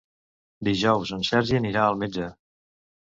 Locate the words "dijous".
0.67-1.11